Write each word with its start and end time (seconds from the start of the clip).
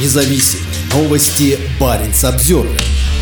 независим. 0.00 0.60
Новости 0.92 1.58
Баренц 1.80 2.24
Обзервер. 2.24 2.80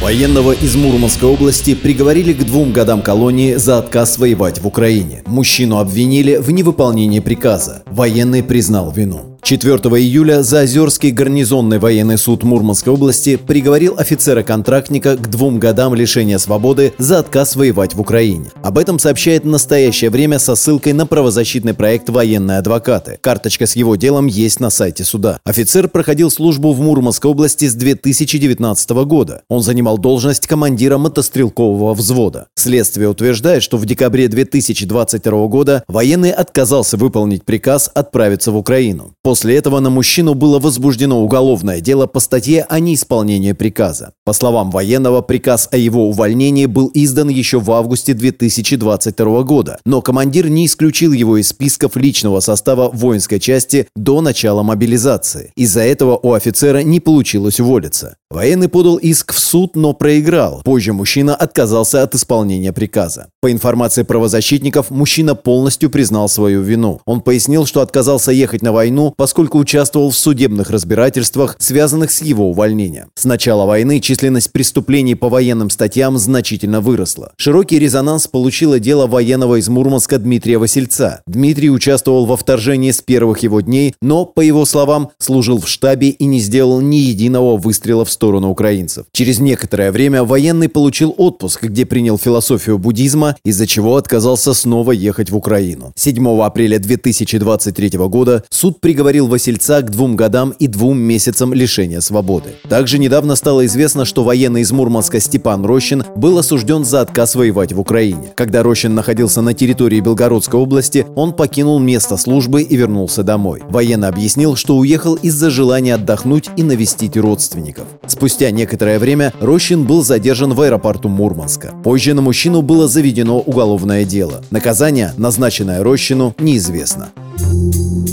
Военного 0.00 0.52
из 0.52 0.76
Мурманской 0.76 1.28
области 1.28 1.74
приговорили 1.74 2.32
к 2.32 2.44
двум 2.44 2.72
годам 2.72 3.00
колонии 3.00 3.54
за 3.54 3.78
отказ 3.78 4.18
воевать 4.18 4.60
в 4.60 4.66
Украине. 4.66 5.22
Мужчину 5.26 5.78
обвинили 5.78 6.36
в 6.36 6.50
невыполнении 6.50 7.20
приказа. 7.20 7.82
Военный 7.86 8.42
признал 8.42 8.90
вину. 8.90 9.35
4 9.46 9.76
июля 9.76 10.42
Заозерский 10.42 11.12
гарнизонный 11.12 11.78
военный 11.78 12.18
суд 12.18 12.42
Мурманской 12.42 12.92
области 12.92 13.36
приговорил 13.36 13.94
офицера-контрактника 13.96 15.16
к 15.16 15.30
двум 15.30 15.60
годам 15.60 15.94
лишения 15.94 16.38
свободы 16.38 16.94
за 16.98 17.20
отказ 17.20 17.54
воевать 17.54 17.94
в 17.94 18.00
Украине. 18.00 18.46
Об 18.64 18.76
этом 18.76 18.98
сообщает 18.98 19.44
в 19.44 19.46
настоящее 19.46 20.10
время 20.10 20.40
со 20.40 20.56
ссылкой 20.56 20.94
на 20.94 21.06
правозащитный 21.06 21.74
проект 21.74 22.08
«Военные 22.08 22.58
адвокаты». 22.58 23.20
Карточка 23.20 23.66
с 23.66 23.76
его 23.76 23.94
делом 23.94 24.26
есть 24.26 24.58
на 24.58 24.68
сайте 24.68 25.04
суда. 25.04 25.38
Офицер 25.44 25.86
проходил 25.86 26.28
службу 26.28 26.72
в 26.72 26.80
Мурманской 26.80 27.30
области 27.30 27.68
с 27.68 27.74
2019 27.74 28.90
года. 29.04 29.44
Он 29.48 29.62
занимал 29.62 29.96
должность 29.96 30.48
командира 30.48 30.98
мотострелкового 30.98 31.94
взвода. 31.94 32.48
Следствие 32.56 33.08
утверждает, 33.08 33.62
что 33.62 33.76
в 33.76 33.86
декабре 33.86 34.26
2022 34.26 35.46
года 35.46 35.84
военный 35.86 36.32
отказался 36.32 36.96
выполнить 36.96 37.44
приказ 37.44 37.88
отправиться 37.94 38.50
в 38.50 38.56
Украину. 38.56 39.14
После 39.22 39.35
этого 39.44 39.80
на 39.80 39.90
мужчину 39.90 40.34
было 40.34 40.58
возбуждено 40.58 41.20
уголовное 41.20 41.80
дело 41.80 42.06
по 42.06 42.20
статье 42.20 42.64
о 42.68 42.80
неисполнении 42.80 43.52
приказа. 43.52 44.12
По 44.24 44.32
словам 44.32 44.70
военного, 44.70 45.20
приказ 45.20 45.68
о 45.70 45.76
его 45.76 46.08
увольнении 46.08 46.66
был 46.66 46.90
издан 46.94 47.28
еще 47.28 47.60
в 47.60 47.70
августе 47.72 48.14
2022 48.14 49.42
года, 49.42 49.78
но 49.84 50.02
командир 50.02 50.48
не 50.48 50.66
исключил 50.66 51.12
его 51.12 51.36
из 51.36 51.48
списков 51.48 51.96
личного 51.96 52.40
состава 52.40 52.90
воинской 52.90 53.40
части 53.40 53.88
до 53.94 54.20
начала 54.20 54.62
мобилизации. 54.62 55.52
Из-за 55.56 55.82
этого 55.82 56.18
у 56.22 56.32
офицера 56.32 56.82
не 56.82 57.00
получилось 57.00 57.60
уволиться. 57.60 58.16
Военный 58.28 58.68
подал 58.68 58.96
иск 58.96 59.32
в 59.32 59.38
суд, 59.38 59.76
но 59.76 59.92
проиграл. 59.92 60.60
Позже 60.64 60.92
мужчина 60.92 61.36
отказался 61.36 62.02
от 62.02 62.16
исполнения 62.16 62.72
приказа. 62.72 63.28
По 63.40 63.52
информации 63.52 64.02
правозащитников, 64.02 64.90
мужчина 64.90 65.36
полностью 65.36 65.90
признал 65.90 66.28
свою 66.28 66.62
вину. 66.62 67.00
Он 67.06 67.20
пояснил, 67.20 67.66
что 67.66 67.82
отказался 67.82 68.32
ехать 68.32 68.62
на 68.62 68.72
войну, 68.72 69.14
поскольку 69.16 69.58
участвовал 69.58 70.10
в 70.10 70.16
судебных 70.16 70.70
разбирательствах, 70.70 71.56
связанных 71.58 72.10
с 72.10 72.22
его 72.22 72.50
увольнением. 72.50 73.08
С 73.14 73.24
начала 73.24 73.66
войны 73.66 74.00
численность 74.00 74.52
преступлений 74.52 75.14
по 75.14 75.28
военным 75.28 75.70
статьям 75.70 76.18
значительно 76.18 76.80
выросла. 76.80 77.32
Широкий 77.36 77.78
резонанс 77.78 78.26
получило 78.28 78.78
дело 78.78 79.06
военного 79.06 79.58
из 79.58 79.68
Мурманска 79.68 80.18
Дмитрия 80.18 80.58
Васильца. 80.58 81.22
Дмитрий 81.26 81.70
участвовал 81.70 82.26
во 82.26 82.36
вторжении 82.36 82.90
с 82.90 83.00
первых 83.00 83.40
его 83.40 83.60
дней, 83.60 83.94
но, 84.02 84.26
по 84.26 84.40
его 84.40 84.64
словам, 84.64 85.10
служил 85.18 85.58
в 85.58 85.68
штабе 85.68 86.10
и 86.10 86.24
не 86.26 86.40
сделал 86.40 86.80
ни 86.80 86.96
единого 86.96 87.56
выстрела 87.56 88.04
в 88.04 88.10
сторону 88.10 88.50
украинцев. 88.50 89.06
Через 89.12 89.38
некоторое 89.38 89.92
время 89.92 90.24
военный 90.24 90.68
получил 90.68 91.14
отпуск, 91.16 91.64
где 91.64 91.86
принял 91.86 92.18
философию 92.18 92.78
буддизма, 92.78 93.36
из-за 93.44 93.66
чего 93.66 93.96
отказался 93.96 94.52
снова 94.54 94.92
ехать 94.92 95.30
в 95.30 95.36
Украину. 95.36 95.92
7 95.96 96.42
апреля 96.42 96.78
2023 96.78 97.90
года 98.08 98.44
суд 98.50 98.80
приговорил 98.80 99.05
Васильца 99.06 99.82
к 99.82 99.90
двум 99.90 100.16
годам 100.16 100.54
и 100.58 100.66
двум 100.66 100.98
месяцам 100.98 101.54
лишения 101.54 102.00
свободы. 102.00 102.50
Также 102.68 102.98
недавно 102.98 103.36
стало 103.36 103.64
известно, 103.66 104.04
что 104.04 104.24
военный 104.24 104.62
из 104.62 104.72
Мурманска 104.72 105.20
Степан 105.20 105.64
Рощин 105.64 106.04
был 106.16 106.38
осужден 106.38 106.84
за 106.84 107.00
отказ 107.00 107.34
воевать 107.34 107.72
в 107.72 107.80
Украине. 107.80 108.32
Когда 108.34 108.62
Рощин 108.62 108.94
находился 108.94 109.42
на 109.42 109.54
территории 109.54 110.00
Белгородской 110.00 110.58
области, 110.60 111.06
он 111.14 111.32
покинул 111.32 111.78
место 111.78 112.16
службы 112.16 112.62
и 112.62 112.76
вернулся 112.76 113.22
домой. 113.22 113.62
Военный 113.68 114.08
объяснил, 114.08 114.56
что 114.56 114.76
уехал 114.76 115.14
из-за 115.14 115.50
желания 115.50 115.94
отдохнуть 115.94 116.50
и 116.56 116.62
навестить 116.62 117.16
родственников. 117.16 117.84
Спустя 118.06 118.50
некоторое 118.50 118.98
время 118.98 119.32
Рощин 119.40 119.84
был 119.84 120.02
задержан 120.02 120.54
в 120.54 120.60
аэропорту 120.60 121.08
Мурманска. 121.08 121.74
Позже 121.84 122.14
на 122.14 122.22
мужчину 122.22 122.62
было 122.62 122.88
заведено 122.88 123.38
уголовное 123.38 124.04
дело. 124.04 124.42
Наказание, 124.50 125.12
назначенное 125.16 125.82
Рощину, 125.82 126.34
неизвестно. 126.38 127.10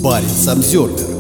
Парень 0.04 0.30
Самсервер 0.30 1.13